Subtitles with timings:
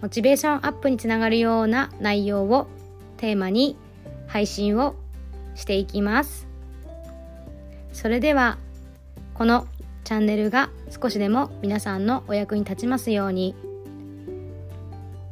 [0.00, 2.68] モチベーションアップにつながるような内容を
[3.16, 3.76] テーマに
[4.28, 4.94] 配信を
[5.54, 6.46] していきます。
[7.92, 8.58] それでは
[9.34, 9.66] この
[10.04, 13.54] チャンネルが少しでも皆さんのお役に立ちますように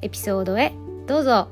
[0.02, 0.73] エピソードへ
[1.07, 1.48] どうぞ。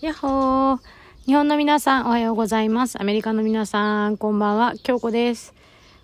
[0.00, 0.78] やっほー。
[1.26, 3.00] 日本の皆さんおはようございます。
[3.00, 4.74] アメリカの皆さんこんばんは。
[4.82, 5.59] 京子です。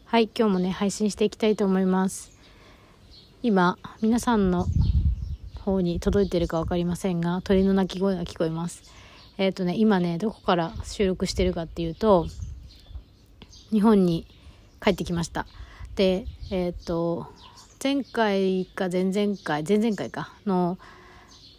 [0.08, 2.30] はい今日もね配信していきたいと思います。
[3.42, 4.66] 今皆さんの
[5.64, 8.84] 方に届いてるか分かりませんが鳥の鳴き声が聞こえます。
[9.36, 12.28] えっ、とね今ねどこから収録してるかっていうと
[13.72, 14.28] 日本に
[14.80, 15.44] 帰ってきました。
[15.96, 17.26] でえっ、と
[17.82, 20.78] 前回か前々回前々回かの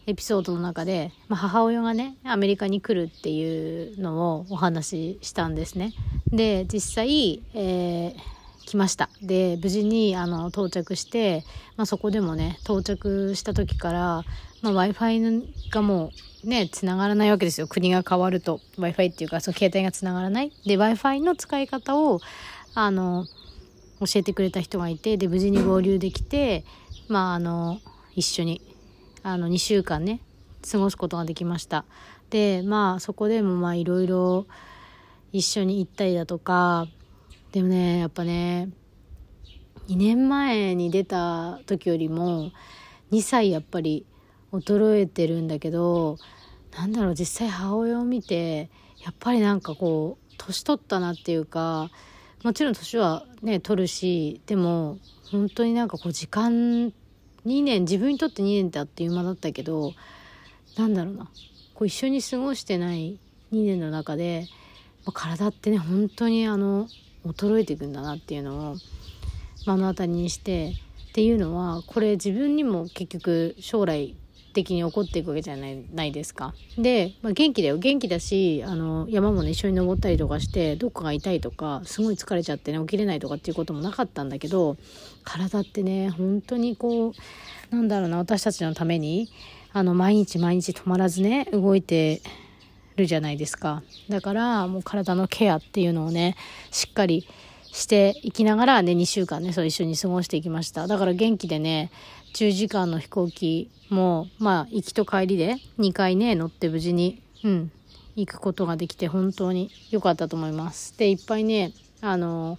[0.06, 5.92] エピソードの中で、まあ、母親がねアメリカに来るっていうのをお話ししたんですね。
[6.32, 8.37] で実際、えー
[8.68, 9.10] 来ました。
[9.22, 11.46] で無事にあの到着して、
[11.78, 14.00] まあ、そこでもね到着した時から、
[14.62, 15.22] まあ、w i f i
[15.72, 16.12] がも
[16.44, 17.68] うねつながらないわけですよ。
[17.68, 18.60] 国が変わると。
[18.76, 20.52] W i f i っていうかその携帯がつながらない。
[20.66, 22.20] で w i f i の使い方を
[22.76, 23.26] あの
[24.02, 26.66] 教えてくれた人がいてで無事に合流できて
[27.08, 27.80] まああの
[28.16, 28.62] 一緒に
[29.24, 30.20] あの2週間ね
[30.70, 31.86] 過ごすことができました。
[32.30, 34.46] でまあそこでもまあいろいろ
[35.32, 36.88] 一緒に行ったりだとか
[37.52, 38.70] でもねやっぱね
[39.88, 42.52] 2年前に出た時よりも
[43.12, 44.06] 2歳やっぱり
[44.52, 46.18] 衰えてるんだけど
[46.78, 48.70] なんだろう実際母親を見て
[49.04, 51.90] やっぱりなんかこう年取ったなっていうか
[52.44, 55.00] もちろん年はね取るしでも
[55.32, 56.94] 本当になんかこう時間
[57.46, 59.94] 2年自分にとって2年ってあっという間だったけど
[60.78, 61.30] なんだろうな
[61.74, 63.20] こう一緒に過ごしてない
[63.54, 64.48] 2年の中で
[65.14, 66.88] 体ってね本当にあの
[67.34, 68.76] 衰えていくんだなっていうのを
[69.66, 70.74] 目の当たりにして
[71.10, 74.16] っていうのはこれ自分にも結局将来
[74.54, 76.56] 的に起こっていくわけじゃないないですか。
[76.78, 84.78] で、まあ、元気だよ元気だしあの山もね一緒に登ったりとかしてどっかが痛いとかすごい疲れちゃってね起きれないとかっていうこともなかったんだけど
[85.24, 87.14] 体ってね本当にこ
[87.72, 89.30] うなんだろうな私たちのために
[89.74, 92.22] あの毎日毎日止まらずね動いて
[92.98, 93.84] るじゃないですか。
[94.10, 96.36] だからもう体のケアっていうのをね
[96.72, 97.28] しっかり
[97.72, 100.88] していきながらね2週間ねそう一緒に過ごしていきました。
[100.88, 101.92] だから元気でね
[102.34, 107.72] 10時間の飛行機もまあ行きと帰りで2回ね乗って無事にうん
[108.16, 110.98] 行くことができて本当に良かったと思います。
[110.98, 111.72] でいっぱいね
[112.02, 112.58] あの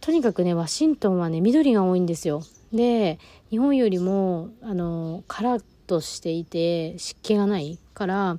[0.00, 2.42] とにかくねワシントンはね緑が多いんですよ。
[2.72, 3.18] で
[3.50, 8.38] 日本よりもあのカラッとしていて湿気がないから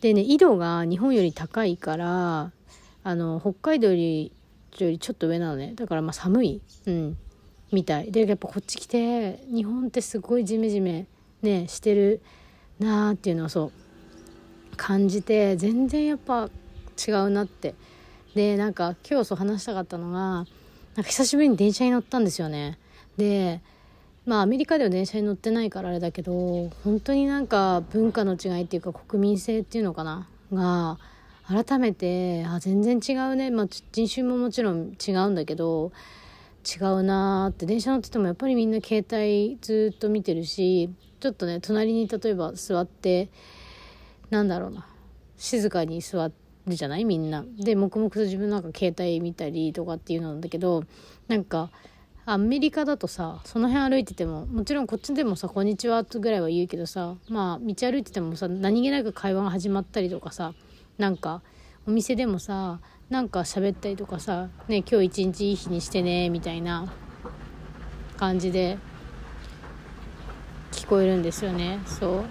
[0.00, 2.52] でね緯度が日本より高いから
[3.04, 4.32] あの北海道より
[4.78, 5.72] よりちょっと上なのね。
[5.74, 7.16] だからまあ寒い、うん、
[7.72, 8.12] みたい。
[8.12, 11.06] でやっぱこっち来て日本ってすごいジメジメ
[11.42, 12.20] ねしてる
[12.78, 13.72] なーっていうのをそ
[14.72, 16.48] う感じて全然やっぱ
[17.06, 17.74] 違うなって。
[18.34, 22.78] でなんか今日そう話したかったのがなんか久しぶりに電車に乗ったんですよね。
[23.16, 23.60] で
[24.28, 30.28] まあアメリカでは電車に乗ってないからあれだけど本当になんか文化の違いっていうか国民性っていうのかな？
[30.52, 30.98] が
[31.46, 35.92] 改めてあ全然違うね、まあ、人種ももちろん違うんだけど
[36.62, 37.64] 違うなって。
[37.64, 40.90] 電車乗っててもやっぱりみんな携帯ずっと見てるし
[41.20, 43.30] ちょっとね隣に例えば座って
[44.28, 44.86] なんだろうな。
[45.38, 46.30] 静かに座
[46.66, 47.06] るじゃない？
[47.06, 47.46] みんな。
[47.58, 50.84] で黙々と自分なんか携帯見たりとかっていうのなんだけど
[51.28, 51.70] なんか
[52.30, 60.52] アメリカだとさその辺歩いててももちろんこっちでもさ「こんにちは」ぐらいは言うけどさまあ道歩いててもさ何気なく会話が始まったりとかさ
[60.98, 61.40] なんか
[61.86, 66.92] お店でもさなんか喋ったりとかさ「ね今日一日いい日にしてね」みたいな
[68.18, 68.76] 感じで
[70.72, 71.80] 聞こえるんですよね。
[71.86, 72.24] そう。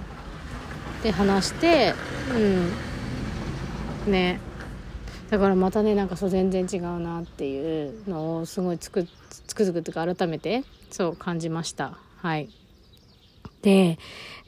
[1.01, 1.95] で話して
[4.05, 4.11] うん。
[4.11, 4.39] ね。
[5.29, 9.07] だからまたねなんかそう全然違うなっていうのをすごいつく
[9.47, 11.97] つくづくとか改めてそう感じました。
[12.17, 12.49] はい。
[13.61, 13.97] で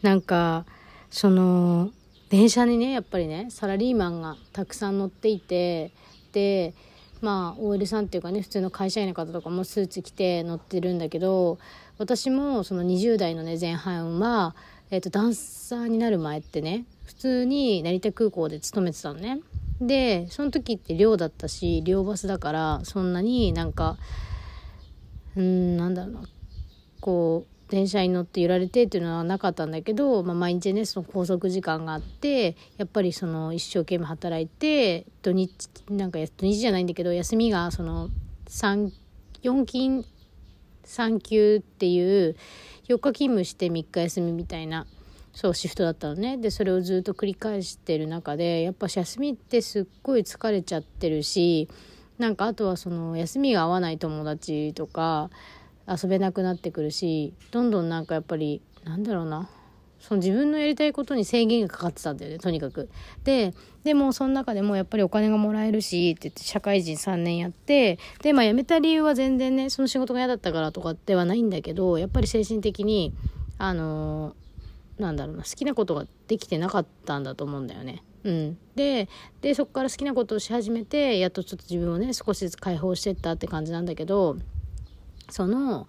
[0.02, 0.66] なんか
[1.10, 1.92] その
[2.30, 5.92] 電車にねやっぱりねサラリーマンがたくさん乗っていて
[6.32, 6.74] で
[7.22, 11.60] まあ OL さんっていうかね普通の会社員の方とかもスーツ着て乗ってるんだけど
[11.98, 14.56] 私もその20代のね前半は、
[14.92, 19.40] えーと、ダンサーになる前ってね普通に成田空港で勤めてたのね。
[19.82, 23.98] でその時って寮だったし寮バスだからそんなになんか
[25.38, 26.22] うんなんだろうな
[27.00, 38.10] こう電車に乗って揺られてっていうのはなかったんだけど、まあ、毎日ねその拘束時間があってやっぱりその一生懸命働いて土日なんか土日じゃないんだけど休みがその
[38.48, 38.92] 4
[39.66, 40.04] 勤
[40.84, 42.36] 3級っていう
[42.90, 44.88] 4日勤務して3日休みみたいな
[45.32, 46.38] そうシフトだったのね。
[46.38, 51.70] でそれをずっと繰り返してる中でやっぱ休みってすっごい疲れちゃってるし
[52.18, 55.30] なんかあとはその休みが合わない友達とか
[55.88, 59.50] 遊べなくなってくるしどんどんなんかやっぱりなんだろうな。
[60.00, 62.90] その自分のやりたいことに制限がかかってたんだよねとにかく。
[63.24, 63.54] で
[63.84, 73.14] でもその中でもやっぱりお金がもらえるしって言って社会人3年やってでまあ辞めた理由は全然ねその仕事が嫌だったからとかではないんだけどやっぱり精神的に
[73.58, 78.04] あのー、なんだろうな好きなことができてなかったんだと思うんだよね。
[78.24, 79.08] うん、で
[79.42, 84.38] でそこから好きなことをし始めてやっとちょっと自分をね少しずつ解放してったって感じなんだけど
[85.30, 85.88] その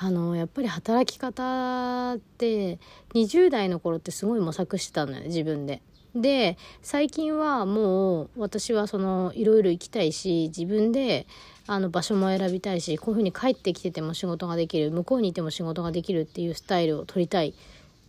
[0.00, 2.78] あのやっぱり働き方って
[3.14, 5.82] 20代の頃ってすごい模索してたのよ自分で。
[6.14, 11.26] で最近はもう私はそのいろいろ行きたいし自分で
[11.66, 17.54] あの場所も選びたいしこういうふうに帰ってきてても仕事ができる向こうにいても仕事ができるっていうスタイルを取りたいっ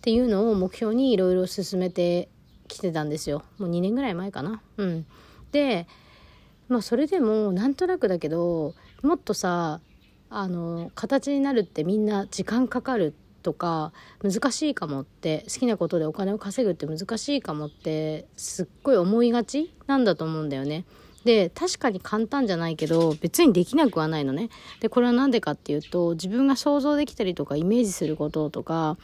[0.01, 2.29] ていうのを目標にいろいろ進めて
[2.67, 4.61] きてたんですよもう2年ぐらい前かな。
[4.77, 5.05] うん、
[5.51, 5.87] で
[6.69, 9.81] まあそれでもなんとなくだけどもっとさ
[10.29, 20.85] あの形になるってみんな時間かかるとか難しいかもって好きなことでお金を稼ぐって難しいかもってすっごい思いがちなんだと思うんだよね。
[21.25, 24.49] で確かに簡単じゃないけど別にできなくはないのね。
[24.79, 28.97] でこれは何でかっていうと自分が想像できたりとかイメージすることとか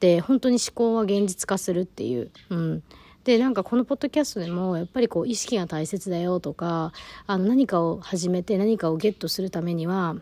[0.00, 2.30] で本当に思考は現実化するっていう。
[2.50, 2.82] うん
[3.24, 6.92] でなんかこのポッドキャストでもやっぱりこう意識が大切だよとか
[7.26, 10.14] あの何かを始めて何かをゲットするためには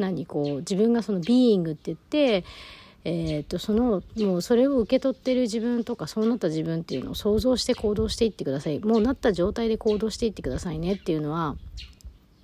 [0.00, 2.44] 何こう自分がそのビーイングって言って
[3.04, 8.78] えーと、そのもうそれを受け取ってる自分とかそうなった自分っていうのを想像して行動していってください。
[8.80, 11.56] もうなった状態で行動していってくださいねっていうのは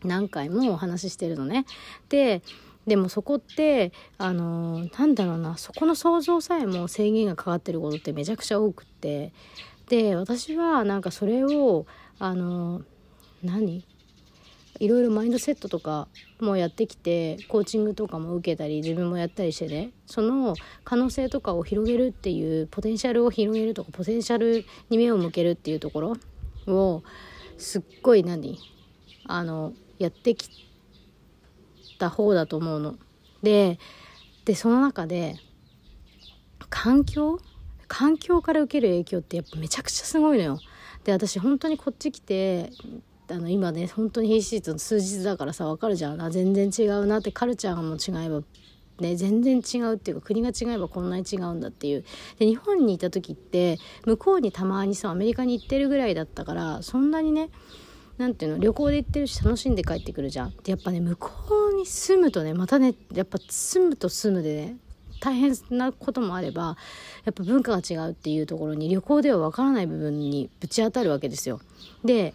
[0.02, 1.66] 何回もお話ししてるのね。
[2.08, 2.42] で
[2.86, 9.32] でもそこってあのなんだろうなそこの想像さえも制限がかかってることってめちゃくちゃ多くって。
[9.88, 11.86] で私はなんかそれを
[12.18, 12.82] あの
[13.42, 13.84] 何？
[14.78, 16.08] いろいろマインドセットとか
[16.40, 26.16] もやってきてコーチングとかも受けたり自分もやったりしてねその可能性とかを広げるっていうポテンシャルを広げるとかポテンシャルに目を向けるっていうところ
[26.66, 27.02] を
[27.58, 28.58] すっごい何？
[29.26, 30.48] あのやってき
[31.98, 32.96] た方だと思うの。
[33.42, 33.78] で
[34.44, 35.36] でその中で
[36.70, 37.38] 環境？
[37.88, 40.58] 環境から受ける影響ってやっぱめちゃくちゃすごいのよ。
[41.04, 42.72] で私本当にこっち来て
[43.28, 46.30] あの今ね本当に必死と数日だからさ分かるじゃん。
[46.30, 48.42] 全然違うなってカルチャーも違えば
[49.00, 52.04] ね全然違うっていうか国が違えばこんなに違うんだっていう。
[52.38, 57.50] で日本にいた時って向こうにたまにさアメリカに行ってるぐらいだったからそんなにね
[58.18, 60.50] なんていうの旅行で行ってるし楽しんで帰ってくるじゃん。
[60.62, 61.30] でやっぱね向こ
[61.72, 64.76] うに住むとねまたねやっぱ住むと住むでね
[65.20, 66.76] 大変なこともあれば
[67.24, 71.60] やっぱ文化が違うっていうところに旅行では分からない部分にぶち当たるわけですよ。
[72.04, 72.34] で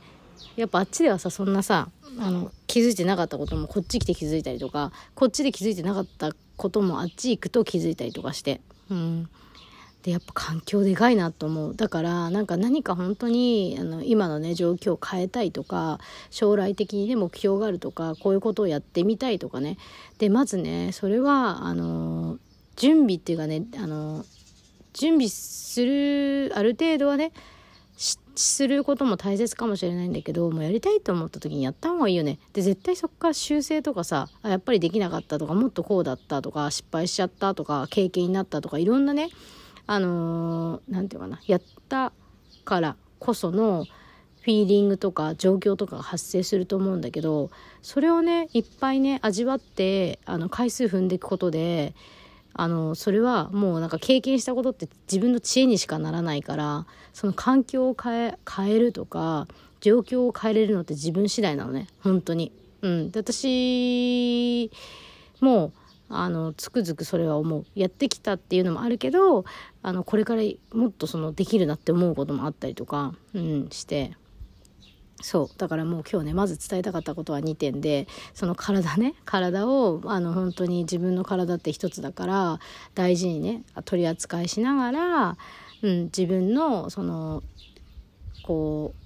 [0.55, 8.61] やっぱあっちではさそんなさあの気づいてなかったこともこっち来て気づいたりとかこっちで気づいてなかったこともあっち行くと気づいたりとかして。
[8.89, 9.29] うん。
[10.03, 11.75] でやっぱ環境でかいなと思う。
[11.75, 15.99] だからなんか何か本当にあの今のね状況を変えたいとか
[16.31, 19.77] 将来的にね目標があるとかこういうことをやってみたいとかね。
[20.17, 22.39] でまずねそれはあの
[22.75, 24.25] 準備っていうかねあの
[24.93, 27.31] 準備するある程度はね
[28.35, 32.39] することも大切かもしれないんだけどもうやりたいと思った時にやった方がいいよね。
[32.53, 39.29] で絶対そっから修正とかさあやっぱりできなかったとかもっとこうだったとか失敗しちゃったとか経験になったとかいろんなね
[39.87, 42.13] あの何、て言うかなやった
[42.63, 43.85] からこその
[44.41, 51.93] フィーリングとか状況とかが発生すると思うんだけどそれをねいっぱいね味わってあの回数踏んでいくことで
[52.53, 59.47] あのそれはもうなんか経験したことって自分の知恵にしかならないからその環境を変え変えるとか
[59.79, 61.87] 状況を変えれるのって自分次第なのね。
[62.01, 62.51] 本当に。
[62.81, 64.71] うん、で私
[65.39, 65.71] も
[66.09, 67.65] あのつくづくそれは思う。
[67.75, 69.45] やってきたっていうのもあるけど
[69.81, 70.43] あのこれから
[70.73, 74.15] もっとそのできるなって思うこともあったりとか、うん、して。
[75.21, 75.57] そう。
[75.57, 82.59] だからもう今日ねまず伝えたかったことは2点でその体ね体をあの本当に自分の体って一つだから
[82.95, 85.37] 大事にね取り扱いしながら、
[85.81, 87.43] うん、自分のその
[88.43, 89.01] こう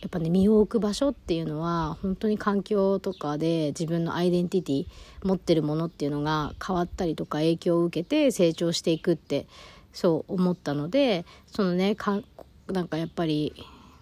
[0.00, 4.86] やっぱね身を置く場所っていうのは本当に環境とかで自分のアイデンティティ
[5.22, 9.46] 持ってるものっていうのが変わったりとか影響を受けて成長していくって
[9.92, 12.20] そう思ったのでそのねか
[12.68, 13.54] なんかやっぱり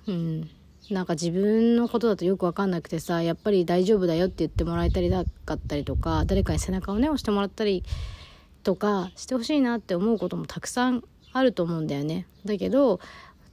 [0.06, 0.50] うん
[0.90, 7.84] なんか自分のことだとよく分かんなくてさやっぱり大丈夫だよって言ってもらえたりだかったりとか誰かに背中をね押してもらったり
[8.62, 11.02] とかしてほしいなって思うこともたくさん
[11.32, 12.26] あると思うんだよね。
[12.44, 13.00] だけど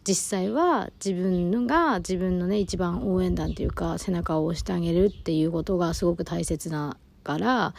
[0.07, 7.73] 実際は自分が自分のね一番応援団というか背中を押してあげるっていうことがすごく大切だから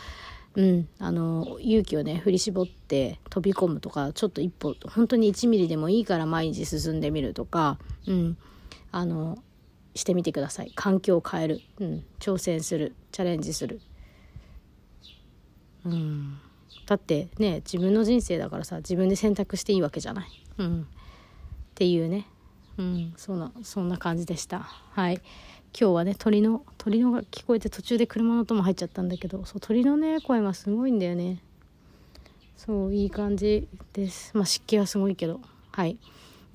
[0.57, 8.37] うん、あの勇気をね振り絞って飛び込むとかちょっと一歩本当に1ミリでもいいから毎日進んでみるとか、うん、
[8.97, 9.37] あの
[9.95, 10.73] してみてください。
[10.75, 12.95] 環境を変える、うん、挑戦する。
[13.13, 13.81] チャレンジする、
[15.85, 16.39] うん、
[16.87, 20.85] だってね自分の人生だからさ自分で選択していいわけじゃない、うん、っ
[21.75, 22.27] ていうね、
[22.77, 24.61] うん、そんなそんな感じでした。
[24.61, 25.21] はい。
[25.79, 31.43] 今日はね鳥の鳥のが聞こえて途中で車の音も入っちゃったんだけどそう鳥のね声がすごいんだよね。
[32.57, 34.33] そういい感じです。
[34.35, 35.41] まあ湿気はすごいけど。
[35.73, 35.99] はい。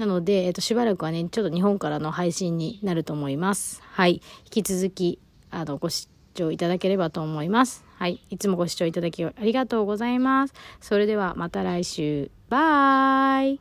[0.01, 3.83] なので、えっと、しばらくはねちょっと日本からの配信になると思います。
[3.83, 4.19] はい。
[4.45, 5.19] 引き続き
[5.51, 7.85] あのご視聴いただければと思います。
[7.99, 8.19] はい。
[8.31, 10.55] いつもご視聴いただきありがとうございます。
[10.79, 12.31] それではまた来週。
[12.49, 13.59] バイ。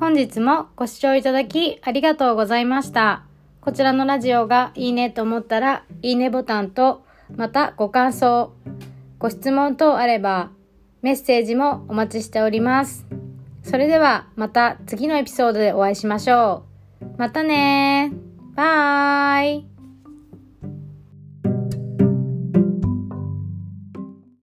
[0.00, 3.22] 本日もご視聴いただきありがとうございました。
[3.60, 7.04] こちらのラジオがいいねと思ったら、いいねボタンと、
[7.36, 8.52] またご感想、
[9.18, 10.50] ご質問等あれば
[11.02, 13.06] メッセージもお待ちしております。
[13.62, 16.64] それではまた次のエピソードでお会いしましょ
[17.00, 17.04] う。
[17.18, 18.12] またね
[18.54, 19.66] バイ